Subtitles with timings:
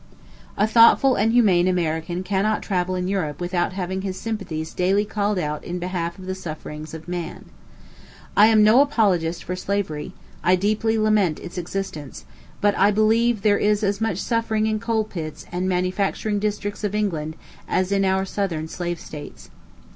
[0.57, 5.37] A thoughtful and humane American cannot travel in Europe without having his sympathies daily called
[5.37, 7.45] out in behalf of the sufferings of man.
[8.35, 12.25] I am no apologist for slavery; I deeply lament its existence;
[12.61, 16.83] but I believe that there is as much suffering in coal pits and manufacturing districts
[16.83, 17.35] of England
[17.67, 19.51] as in our southern slave states.